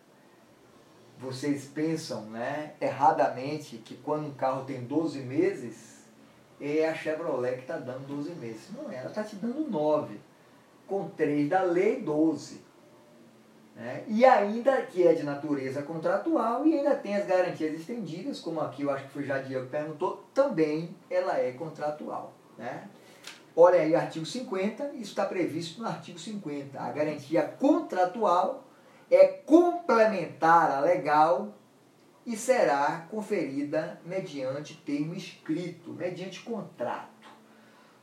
Vocês 1.20 1.66
pensam 1.66 2.22
né, 2.22 2.72
erradamente 2.80 3.76
que 3.76 3.94
quando 3.94 4.28
um 4.28 4.34
carro 4.34 4.64
tem 4.64 4.82
12 4.84 5.18
meses, 5.20 6.00
é 6.58 6.88
a 6.88 6.94
Chevrolet 6.94 7.56
que 7.56 7.60
está 7.60 7.76
dando 7.76 8.06
12 8.06 8.30
meses. 8.36 8.70
Não 8.74 8.90
é, 8.90 8.96
ela 8.96 9.10
está 9.10 9.22
te 9.22 9.36
dando 9.36 9.70
9. 9.70 10.18
Com 10.86 11.10
3 11.10 11.50
da 11.50 11.62
lei, 11.62 12.00
12. 12.00 12.62
Né? 13.76 14.02
E 14.08 14.24
ainda 14.24 14.80
que 14.82 15.06
é 15.06 15.12
de 15.12 15.22
natureza 15.22 15.82
contratual 15.82 16.66
e 16.66 16.78
ainda 16.78 16.94
tem 16.96 17.14
as 17.14 17.26
garantias 17.26 17.78
estendidas, 17.78 18.40
como 18.40 18.60
aqui 18.60 18.82
eu 18.82 18.90
acho 18.90 19.04
que 19.04 19.12
foi 19.12 19.24
já 19.24 19.38
Diego 19.38 19.66
que 19.66 19.72
perguntou, 19.72 20.24
também 20.32 20.96
ela 21.10 21.38
é 21.38 21.52
contratual. 21.52 22.32
Né? 22.56 22.88
Olha 23.54 23.80
aí, 23.80 23.94
artigo 23.94 24.24
50, 24.24 24.92
isso 24.94 25.10
está 25.10 25.26
previsto 25.26 25.82
no 25.82 25.86
artigo 25.86 26.18
50. 26.18 26.80
A 26.80 26.90
garantia 26.92 27.42
contratual 27.42 28.64
é 29.10 29.26
complementar 29.26 30.70
à 30.70 30.80
legal 30.80 31.54
e 32.24 32.36
será 32.36 33.06
conferida 33.10 34.00
mediante 34.04 34.74
termo 34.74 35.14
escrito, 35.14 35.92
mediante 35.92 36.40
contrato. 36.40 37.28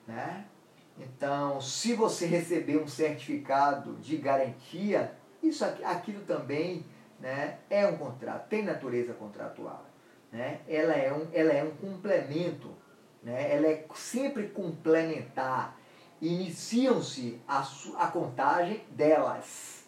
Né? 0.06 0.46
Então, 0.98 1.62
se 1.62 1.94
você 1.94 2.26
receber 2.26 2.78
um 2.78 2.88
certificado 2.88 3.94
de 3.96 4.18
garantia, 4.18 5.14
isso 5.42 5.64
aquilo 5.64 6.22
também 6.22 6.86
né, 7.20 7.60
é 7.70 7.86
um 7.88 7.98
contrato, 7.98 8.48
tem 8.50 8.64
natureza 8.64 9.14
contratual. 9.14 9.86
Né? 10.32 10.62
Ela, 10.68 10.94
é 10.94 11.14
um, 11.14 11.28
ela 11.32 11.54
é 11.54 11.64
um 11.64 11.72
complemento, 11.72 12.70
né? 13.24 13.56
ela 13.56 13.68
é 13.68 13.86
sempre 13.94 14.48
complementar. 14.50 15.78
Iniciam-se 16.20 17.40
a, 17.48 17.66
a 18.00 18.08
contagem 18.08 18.84
delas. 18.90 19.87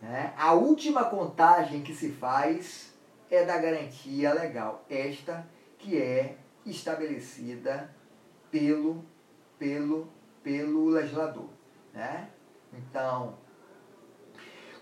Né? 0.00 0.32
A 0.36 0.52
última 0.54 1.04
contagem 1.04 1.82
que 1.82 1.94
se 1.94 2.10
faz 2.10 2.94
é 3.30 3.44
da 3.44 3.58
garantia 3.58 4.32
legal, 4.32 4.84
esta 4.88 5.46
que 5.78 6.00
é 6.00 6.36
estabelecida 6.64 7.90
pelo, 8.50 9.04
pelo, 9.58 10.08
pelo 10.42 10.88
legislador. 10.88 11.48
Né? 11.92 12.28
Então, 12.72 13.36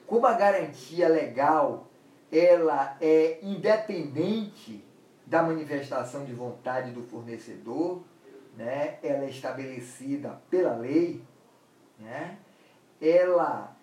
como 0.07 0.27
a 0.27 0.35
garantia 0.35 1.09
legal 1.09 1.87
ela 2.31 2.97
é 3.01 3.39
independente 3.43 4.85
da 5.25 5.43
manifestação 5.43 6.25
de 6.25 6.33
vontade 6.33 6.91
do 6.91 7.03
fornecedor, 7.03 8.03
né? 8.57 8.99
ela 9.03 9.25
é 9.25 9.31
estabelecida 9.31 10.41
pela 10.51 10.75
lei, 10.77 11.23
né? 11.99 12.39
ela, 13.01 13.76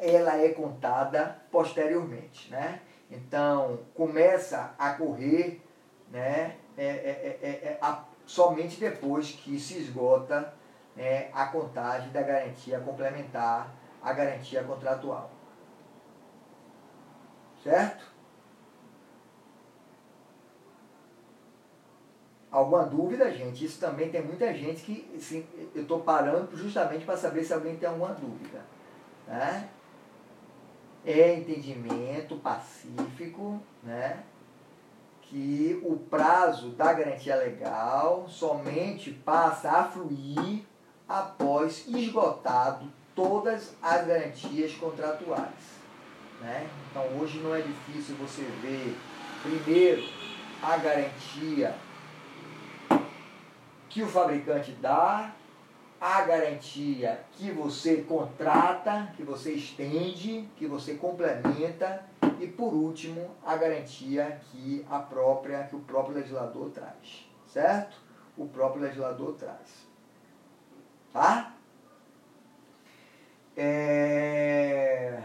ela 0.00 0.36
é 0.36 0.48
contada 0.50 1.36
posteriormente. 1.50 2.50
Né? 2.50 2.80
Então, 3.10 3.80
começa 3.94 4.74
a 4.78 4.94
correr 4.94 5.62
né? 6.10 6.56
É, 6.76 6.84
é, 6.84 6.88
é, 6.88 7.38
é, 7.42 7.50
é 7.50 7.78
a, 7.80 8.04
somente 8.26 8.78
depois 8.80 9.32
que 9.32 9.58
se 9.58 9.78
esgota 9.78 10.52
né, 10.96 11.30
a 11.32 11.46
contagem 11.46 12.10
da 12.10 12.22
garantia 12.22 12.80
complementar 12.80 13.72
a 14.02 14.12
garantia 14.12 14.62
contratual. 14.64 15.30
Certo? 17.62 18.10
Alguma 22.50 22.84
dúvida, 22.84 23.30
gente? 23.30 23.64
Isso 23.64 23.78
também 23.78 24.10
tem 24.10 24.22
muita 24.22 24.52
gente 24.52 24.82
que 24.82 25.14
assim, 25.16 25.46
eu 25.74 25.82
estou 25.82 26.00
parando 26.00 26.56
justamente 26.56 27.04
para 27.04 27.16
saber 27.16 27.44
se 27.44 27.52
alguém 27.52 27.76
tem 27.76 27.88
alguma 27.88 28.12
dúvida. 28.14 28.64
Né? 29.28 29.68
É 31.04 31.34
entendimento 31.34 32.36
pacífico, 32.36 33.60
né? 33.82 34.22
que 35.30 35.80
o 35.84 35.96
prazo 35.96 36.70
da 36.70 36.92
garantia 36.92 37.36
legal 37.36 38.26
somente 38.28 39.12
passa 39.12 39.70
a 39.70 39.84
fluir 39.84 40.64
após 41.08 41.86
esgotado 41.86 42.86
todas 43.14 43.74
as 43.80 44.06
garantias 44.06 44.72
contratuais. 44.74 45.78
Né? 46.40 46.68
Então 46.90 47.04
hoje 47.20 47.38
não 47.38 47.54
é 47.54 47.60
difícil 47.60 48.16
você 48.16 48.42
ver, 48.60 48.96
primeiro, 49.42 50.02
a 50.60 50.76
garantia 50.76 51.76
que 53.88 54.02
o 54.02 54.08
fabricante 54.08 54.72
dá, 54.72 55.32
a 56.00 56.22
garantia 56.22 57.20
que 57.32 57.50
você 57.50 57.98
contrata, 58.02 59.12
que 59.16 59.22
você 59.22 59.52
estende, 59.52 60.48
que 60.56 60.66
você 60.66 60.94
complementa 60.94 62.02
e 62.40 62.46
por 62.46 62.72
último 62.72 63.36
a 63.44 63.54
garantia 63.54 64.40
que 64.50 64.84
a 64.88 64.98
própria 64.98 65.64
que 65.64 65.76
o 65.76 65.80
próprio 65.80 66.14
legislador 66.14 66.70
traz, 66.70 67.28
certo? 67.46 67.98
O 68.36 68.48
próprio 68.48 68.82
legislador 68.82 69.34
traz, 69.34 69.86
tá? 71.12 71.54
É... 73.54 75.22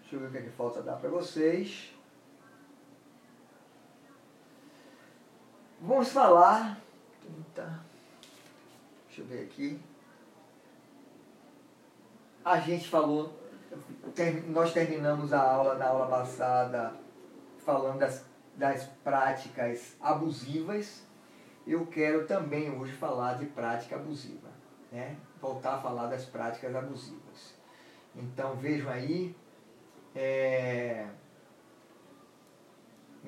Deixa 0.00 0.14
eu 0.14 0.20
ver 0.20 0.26
o 0.26 0.30
que, 0.30 0.38
é 0.38 0.42
que 0.42 0.50
falta 0.50 0.82
dar 0.82 0.96
para 0.96 1.10
vocês. 1.10 1.92
Vamos 5.82 6.12
falar. 6.12 6.78
Deixa 9.06 9.22
eu 9.22 9.24
ver 9.24 9.44
aqui. 9.44 9.80
A 12.44 12.60
gente 12.60 12.86
falou, 12.86 13.32
nós 14.48 14.74
terminamos 14.74 15.32
a 15.32 15.40
aula 15.40 15.76
na 15.76 15.86
aula 15.86 16.06
passada 16.06 16.92
falando 17.64 17.98
das, 17.98 18.26
das 18.56 18.84
práticas 19.02 19.96
abusivas. 20.00 21.02
Eu 21.66 21.86
quero 21.86 22.26
também 22.26 22.70
hoje 22.70 22.92
falar 22.92 23.38
de 23.38 23.46
prática 23.46 23.96
abusiva, 23.96 24.48
né? 24.92 25.16
Voltar 25.40 25.76
a 25.76 25.80
falar 25.80 26.08
das 26.08 26.26
práticas 26.26 26.74
abusivas. 26.74 27.54
Então 28.14 28.54
vejam 28.56 28.90
aí, 28.90 29.34
é, 30.14 31.06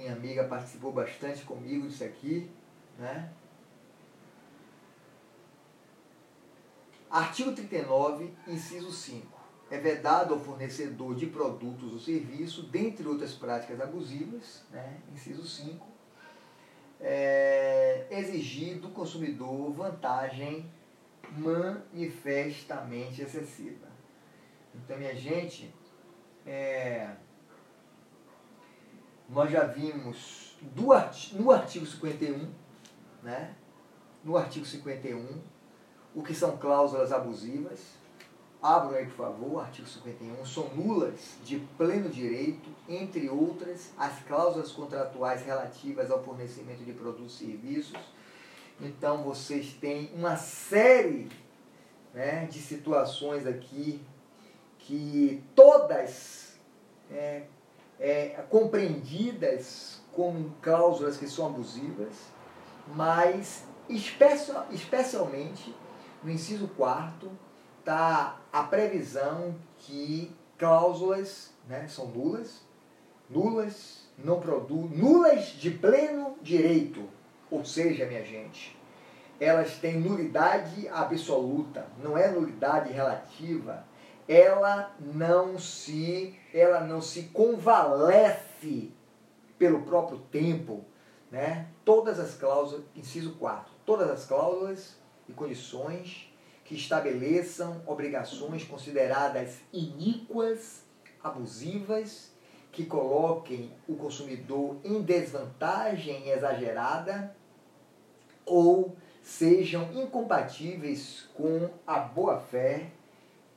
minha 0.02 0.14
amiga 0.14 0.44
participou 0.44 0.92
bastante 0.92 1.44
comigo 1.44 1.86
disso 1.86 2.02
aqui, 2.02 2.50
né? 2.98 3.30
Artigo 7.08 7.52
39, 7.52 8.34
inciso 8.48 8.90
5. 8.90 9.40
É 9.70 9.78
vedado 9.78 10.34
ao 10.34 10.40
fornecedor 10.40 11.14
de 11.14 11.26
produtos 11.26 11.92
ou 11.92 11.98
serviços, 11.98 12.68
dentre 12.68 13.06
outras 13.06 13.32
práticas 13.32 13.80
abusivas, 13.80 14.64
né? 14.70 14.98
inciso 15.12 15.46
5, 15.46 15.86
é, 17.00 18.06
exigir 18.10 18.78
do 18.78 18.90
consumidor 18.90 19.72
vantagem 19.72 20.70
manifestamente 21.30 23.22
excessiva. 23.22 23.86
Então, 24.74 24.98
minha 24.98 25.14
gente, 25.14 25.72
é, 26.44 27.14
nós 29.32 29.50
já 29.50 29.64
vimos 29.64 30.56
do 30.60 30.92
artigo, 30.92 31.42
no 31.42 31.50
artigo 31.50 31.86
51, 31.86 32.48
né? 33.22 33.54
no 34.22 34.36
artigo 34.36 34.64
51, 34.64 35.26
o 36.14 36.22
que 36.22 36.34
são 36.34 36.56
cláusulas 36.58 37.12
abusivas. 37.12 37.80
Abram 38.62 38.96
aí, 38.96 39.06
por 39.06 39.16
favor, 39.16 39.52
o 39.54 39.58
artigo 39.58 39.88
51. 39.88 40.46
São 40.46 40.68
nulas 40.74 41.36
de 41.42 41.58
pleno 41.76 42.08
direito, 42.08 42.70
entre 42.88 43.28
outras, 43.28 43.90
as 43.98 44.20
cláusulas 44.20 44.70
contratuais 44.70 45.42
relativas 45.42 46.10
ao 46.12 46.22
fornecimento 46.22 46.84
de 46.84 46.92
produtos 46.92 47.40
e 47.40 47.46
serviços. 47.46 47.98
Então, 48.80 49.24
vocês 49.24 49.72
têm 49.72 50.12
uma 50.14 50.36
série 50.36 51.28
né, 52.14 52.46
de 52.46 52.60
situações 52.60 53.46
aqui 53.46 54.00
que 54.78 55.42
todas 55.56 56.56
é, 57.10 57.46
é, 58.02 58.44
compreendidas 58.50 60.00
como 60.12 60.52
cláusulas 60.60 61.16
que 61.16 61.28
são 61.28 61.46
abusivas, 61.46 62.16
mas 62.88 63.64
especial, 63.88 64.66
especialmente 64.72 65.72
no 66.22 66.30
inciso 66.30 66.66
4 66.76 67.30
está 67.78 68.40
a 68.52 68.64
previsão 68.64 69.54
que 69.78 70.32
cláusulas 70.58 71.52
né, 71.68 71.86
são 71.88 72.08
nulas, 72.08 72.60
nulas, 73.30 74.08
não 74.18 74.40
produzem, 74.40 74.98
nulas 74.98 75.46
de 75.46 75.70
pleno 75.70 76.36
direito, 76.42 77.08
ou 77.50 77.64
seja, 77.64 78.06
minha 78.06 78.24
gente, 78.24 78.76
elas 79.40 79.76
têm 79.76 79.98
nulidade 79.98 80.88
absoluta, 80.88 81.86
não 82.02 82.18
é 82.18 82.28
nulidade 82.28 82.92
relativa, 82.92 83.84
ela 84.28 84.94
não 85.00 85.58
se, 85.58 86.38
ela 86.52 86.80
não 86.80 87.00
se 87.00 87.24
convalesce 87.24 88.92
pelo 89.58 89.82
próprio 89.82 90.18
tempo, 90.30 90.84
né? 91.30 91.68
Todas 91.84 92.18
as 92.20 92.34
cláusulas, 92.34 92.84
inciso 92.94 93.32
4, 93.34 93.72
todas 93.84 94.10
as 94.10 94.24
cláusulas 94.24 94.96
e 95.28 95.32
condições 95.32 96.32
que 96.64 96.74
estabeleçam 96.74 97.82
obrigações 97.86 98.64
consideradas 98.64 99.60
iníquas, 99.72 100.82
abusivas, 101.22 102.32
que 102.70 102.86
coloquem 102.86 103.70
o 103.86 103.94
consumidor 103.94 104.76
em 104.82 105.02
desvantagem 105.02 106.30
exagerada 106.30 107.36
ou 108.46 108.96
sejam 109.22 109.92
incompatíveis 109.92 111.28
com 111.34 111.70
a 111.86 111.98
boa-fé 111.98 112.90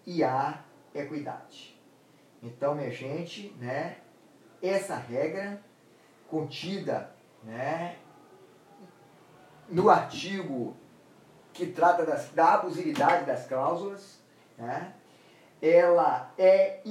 e 0.05 0.23
a 0.23 0.59
equidade. 0.93 1.79
Então, 2.41 2.75
minha 2.75 2.91
gente, 2.91 3.55
né, 3.59 3.97
essa 4.61 4.95
regra 4.95 5.61
contida 6.29 7.11
né, 7.43 7.97
no 9.67 9.89
artigo 9.89 10.75
que 11.53 11.67
trata 11.67 12.05
das, 12.05 12.29
da 12.31 12.55
abusividade 12.55 13.25
das 13.25 13.47
cláusulas, 13.47 14.19
né, 14.57 14.93
ela, 15.61 16.31
é, 16.37 16.81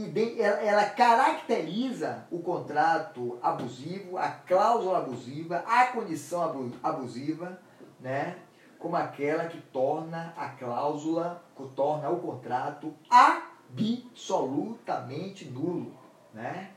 ela 0.64 0.86
caracteriza 0.86 2.26
o 2.30 2.40
contrato 2.40 3.38
abusivo, 3.42 4.18
a 4.18 4.30
cláusula 4.30 4.98
abusiva, 4.98 5.62
a 5.66 5.86
condição 5.88 6.72
abusiva, 6.82 7.60
né, 8.00 8.38
como 8.84 8.96
aquela 8.96 9.46
que 9.46 9.58
torna 9.72 10.34
a 10.36 10.50
cláusula, 10.50 11.42
que 11.56 11.66
torna 11.68 12.10
o 12.10 12.20
contrato 12.20 12.92
absolutamente 13.08 15.46
nulo, 15.46 15.94
né? 16.34 16.68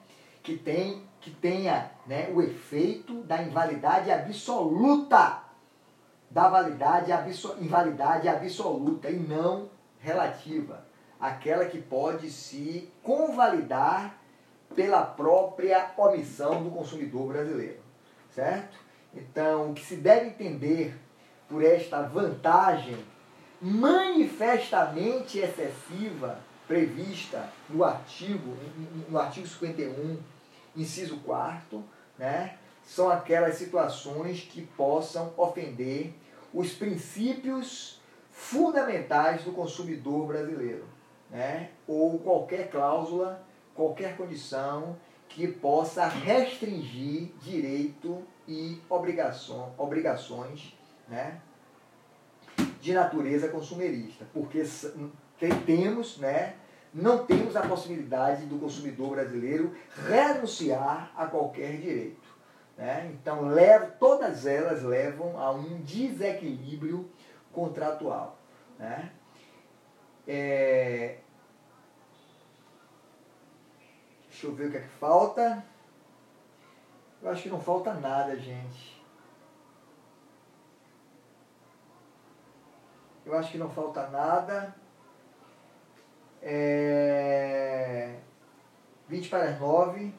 que, 0.41 0.55
tem, 0.55 1.03
que 1.19 1.29
tenha 1.29 1.91
né, 2.05 2.31
o 2.33 2.41
efeito 2.41 3.23
da 3.23 3.43
invalidade 3.43 4.09
absoluta, 4.09 5.43
da 6.31 6.47
validade 6.47 7.11
abso, 7.11 7.57
invalidade 7.59 8.29
absoluta 8.29 9.09
e 9.09 9.19
não 9.19 9.69
relativa, 9.99 10.85
aquela 11.19 11.65
que 11.65 11.81
pode 11.81 12.31
se 12.31 12.89
convalidar 13.03 14.17
pela 14.73 15.01
própria 15.01 15.91
omissão 15.97 16.63
do 16.63 16.71
consumidor 16.71 17.33
brasileiro, 17.33 17.81
certo? 18.33 18.77
Então, 19.13 19.71
o 19.71 19.73
que 19.73 19.83
se 19.83 19.97
deve 19.97 20.27
entender 20.27 20.95
por 21.49 21.63
esta 21.63 22.01
vantagem 22.01 22.97
manifestamente 23.61 25.39
excessiva 25.39 26.39
prevista 26.67 27.49
no 27.69 27.83
artigo, 27.83 28.55
no 29.09 29.17
artigo 29.17 29.47
51, 29.47 30.17
inciso 30.75 31.17
4, 31.19 31.83
né? 32.17 32.57
são 32.85 33.09
aquelas 33.09 33.55
situações 33.55 34.41
que 34.41 34.61
possam 34.61 35.33
ofender 35.37 36.13
os 36.53 36.73
princípios 36.73 37.99
fundamentais 38.31 39.43
do 39.43 39.51
consumidor 39.51 40.27
brasileiro, 40.27 40.85
né? 41.29 41.71
ou 41.87 42.19
qualquer 42.19 42.69
cláusula, 42.69 43.41
qualquer 43.73 44.15
condição 44.15 44.95
que 45.29 45.47
possa 45.47 46.05
restringir 46.07 47.31
direito 47.41 48.23
e 48.47 48.79
obrigação, 48.89 49.73
obrigações 49.77 50.76
né, 51.07 51.41
de 52.81 52.93
natureza 52.93 53.47
consumerista, 53.49 54.25
porque 54.33 54.63
temos, 55.65 56.17
né, 56.17 56.55
não 56.93 57.25
temos 57.25 57.55
a 57.55 57.61
possibilidade 57.61 58.45
do 58.45 58.57
consumidor 58.57 59.11
brasileiro 59.11 59.75
renunciar 60.07 61.11
a 61.15 61.25
qualquer 61.25 61.77
direito. 61.77 62.27
Né? 62.77 63.11
Então, 63.13 63.47
leva, 63.47 63.87
todas 63.87 64.45
elas 64.45 64.83
levam 64.83 65.39
a 65.39 65.51
um 65.51 65.81
desequilíbrio 65.81 67.09
contratual. 67.51 68.37
Né? 68.77 69.11
É... 70.27 71.17
Deixa 74.29 74.45
eu 74.45 74.53
ver 74.53 74.67
o 74.67 74.71
que 74.71 74.77
é 74.77 74.81
que 74.81 74.87
falta. 74.87 75.65
Eu 77.21 77.29
acho 77.31 77.43
que 77.43 77.49
não 77.49 77.59
falta 77.59 77.93
nada, 77.95 78.35
gente. 78.35 78.96
Eu 83.27 83.37
acho 83.37 83.51
que 83.51 83.57
não 83.57 83.69
falta 83.69 84.07
nada. 84.07 84.73
É... 86.41 88.15
20 89.09 89.27
para 89.27 89.43
as 89.49 89.59
9. 89.59 90.13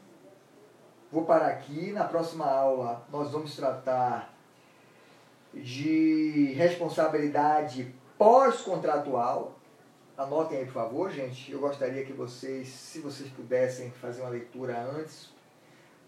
Vou 1.11 1.25
parar 1.25 1.47
aqui. 1.47 1.91
Na 1.91 2.05
próxima 2.05 2.45
aula 2.45 3.07
nós 3.11 3.31
vamos 3.31 3.57
tratar 3.57 4.35
de 5.55 6.53
responsabilidade 6.53 7.95
pós-contratual. 8.19 9.59
Anotem 10.15 10.59
aí, 10.59 10.65
por 10.67 10.75
favor, 10.75 11.11
gente. 11.11 11.51
Eu 11.51 11.61
gostaria 11.61 12.05
que 12.05 12.13
vocês, 12.13 12.69
se 12.69 13.01
vocês 13.01 13.31
pudessem 13.31 13.91
fazer 13.91 14.21
uma 14.21 14.31
leitura 14.31 14.79
antes, 14.79 15.31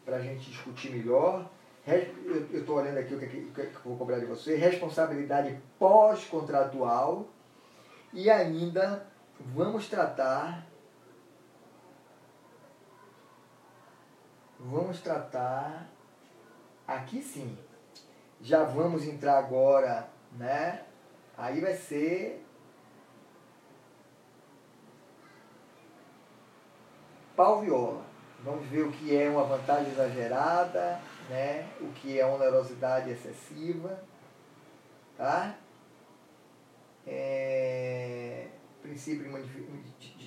para 0.05 0.17
a 0.17 0.21
gente 0.21 0.51
discutir 0.51 0.91
melhor. 0.91 1.49
Eu 1.87 2.61
estou 2.61 2.77
olhando 2.77 2.99
aqui 2.99 3.15
o 3.15 3.19
que, 3.19 3.27
que, 3.27 3.67
que 3.67 3.79
vou 3.85 3.97
cobrar 3.97 4.19
de 4.19 4.27
você. 4.27 4.55
Responsabilidade 4.57 5.59
pós-contratual. 5.79 7.27
E 8.13 8.31
ainda 8.31 9.07
vamos 9.39 9.89
tratar. 9.89 10.67
Vamos 14.59 15.01
tratar. 15.01 15.89
Aqui 16.87 17.23
sim. 17.23 17.57
Já 18.41 18.65
vamos 18.65 19.07
entrar 19.07 19.39
agora, 19.39 20.09
né? 20.33 20.85
Aí 21.37 21.61
vai 21.61 21.75
ser 21.75 22.45
pau 27.35 27.61
viola. 27.61 28.03
Vamos 28.45 28.67
ver 28.67 28.83
o 28.83 28.93
que 28.93 29.17
é 29.17 29.29
uma 29.29 29.45
vantagem 29.45 29.93
exagerada, 29.93 31.01
né? 31.31 31.71
o 31.81 31.87
que 31.93 32.19
é 32.19 32.27
onerosidade 32.27 33.11
excessiva. 33.11 34.03
Tá? 35.17 35.57
É, 37.07 38.49
princípio 38.83 39.25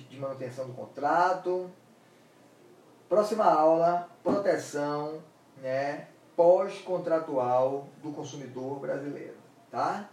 de 0.08 0.18
manutenção 0.18 0.66
do 0.66 0.72
contrato. 0.72 1.70
Próxima 3.08 3.44
aula, 3.44 4.08
proteção 4.22 5.22
né, 5.58 6.08
pós-contratual 6.34 7.86
do 8.02 8.10
consumidor 8.10 8.80
brasileiro. 8.80 9.36
Tá? 9.70 10.08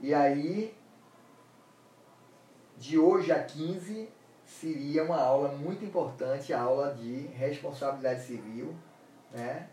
E 0.00 0.14
aí, 0.14 0.76
de 2.76 2.98
hoje 2.98 3.32
a 3.32 3.42
15, 3.42 4.08
seria 4.46 5.02
uma 5.02 5.20
aula 5.20 5.48
muito 5.48 5.84
importante, 5.84 6.52
a 6.52 6.60
aula 6.60 6.94
de 6.94 7.26
responsabilidade 7.28 8.22
civil. 8.22 8.74
Né? 9.32 9.68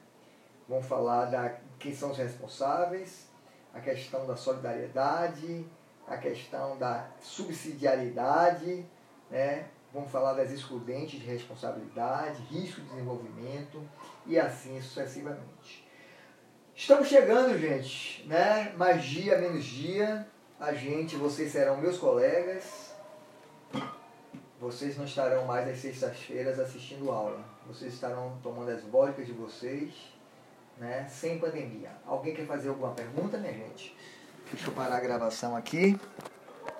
Vamos 0.71 0.87
falar 0.87 1.25
da 1.25 1.57
quem 1.77 1.93
são 1.93 2.11
os 2.11 2.17
responsáveis, 2.17 3.27
a 3.73 3.81
questão 3.81 4.25
da 4.25 4.37
solidariedade, 4.37 5.65
a 6.07 6.15
questão 6.15 6.77
da 6.77 7.09
subsidiariedade, 7.19 8.85
né? 9.29 9.67
vamos 9.93 10.09
falar 10.09 10.31
das 10.31 10.49
excludentes 10.49 11.19
de 11.19 11.25
responsabilidade, 11.25 12.41
risco 12.43 12.79
de 12.79 12.87
desenvolvimento 12.87 13.83
e 14.25 14.39
assim 14.39 14.81
sucessivamente. 14.81 15.85
Estamos 16.73 17.09
chegando, 17.09 17.59
gente, 17.59 18.25
né? 18.25 18.71
Mais 18.77 19.03
dia, 19.03 19.37
menos 19.39 19.65
dia, 19.65 20.25
a 20.57 20.71
gente, 20.71 21.17
vocês 21.17 21.51
serão 21.51 21.75
meus 21.75 21.97
colegas, 21.97 22.95
vocês 24.57 24.97
não 24.97 25.03
estarão 25.03 25.43
mais 25.43 25.67
às 25.67 25.79
sextas-feiras 25.79 26.57
assistindo 26.61 27.11
aula. 27.11 27.43
Vocês 27.67 27.93
estarão 27.93 28.39
tomando 28.41 28.71
as 28.71 28.81
vodkas 28.83 29.27
de 29.27 29.33
vocês, 29.33 30.20
né, 30.81 31.07
sem 31.07 31.37
pandemia. 31.37 31.91
Alguém 32.07 32.33
quer 32.33 32.47
fazer 32.47 32.69
alguma 32.69 32.91
pergunta, 32.91 33.37
minha 33.37 33.53
gente? 33.53 33.95
Deixa 34.51 34.67
eu 34.67 34.73
parar 34.73 34.97
a 34.97 34.99
gravação 34.99 35.55
aqui. 35.55 35.97